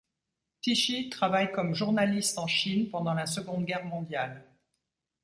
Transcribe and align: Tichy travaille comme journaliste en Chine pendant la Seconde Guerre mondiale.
Tichy 0.61 1.11
travaille 1.11 1.51
comme 1.51 1.75
journaliste 1.75 2.39
en 2.39 2.47
Chine 2.47 2.89
pendant 2.89 3.13
la 3.13 3.27
Seconde 3.27 3.65
Guerre 3.65 3.85
mondiale. 3.85 4.43